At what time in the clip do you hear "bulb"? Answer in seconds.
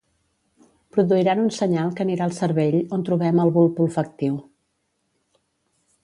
3.57-3.83